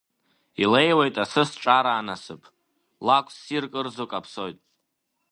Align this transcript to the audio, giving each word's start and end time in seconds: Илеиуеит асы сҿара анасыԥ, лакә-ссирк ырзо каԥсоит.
Илеиуеит 0.63 1.15
асы 1.23 1.43
сҿара 1.49 1.93
анасыԥ, 1.95 2.41
лакә-ссирк 3.05 3.73
ырзо 3.79 4.05
каԥсоит. 4.11 4.57